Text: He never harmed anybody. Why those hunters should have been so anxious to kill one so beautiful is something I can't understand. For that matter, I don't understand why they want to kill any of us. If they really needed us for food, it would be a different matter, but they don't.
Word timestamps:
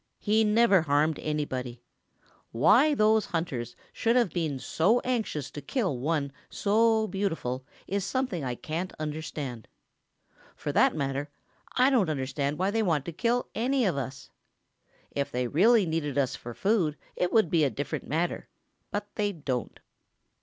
He 0.17 0.43
never 0.43 0.81
harmed 0.81 1.19
anybody. 1.19 1.83
Why 2.49 2.95
those 2.95 3.27
hunters 3.27 3.75
should 3.93 4.15
have 4.15 4.31
been 4.31 4.57
so 4.57 4.99
anxious 5.01 5.51
to 5.51 5.61
kill 5.61 5.99
one 5.99 6.31
so 6.49 7.05
beautiful 7.05 7.67
is 7.85 8.03
something 8.03 8.43
I 8.43 8.55
can't 8.55 8.93
understand. 8.99 9.67
For 10.55 10.71
that 10.71 10.95
matter, 10.95 11.29
I 11.73 11.91
don't 11.91 12.09
understand 12.09 12.57
why 12.57 12.71
they 12.71 12.81
want 12.81 13.05
to 13.05 13.11
kill 13.13 13.49
any 13.53 13.85
of 13.85 13.95
us. 13.95 14.31
If 15.11 15.31
they 15.31 15.45
really 15.45 15.85
needed 15.85 16.17
us 16.17 16.35
for 16.35 16.55
food, 16.55 16.97
it 17.15 17.31
would 17.31 17.51
be 17.51 17.63
a 17.63 17.69
different 17.69 18.07
matter, 18.07 18.49
but 18.89 19.07
they 19.13 19.31
don't. 19.31 19.79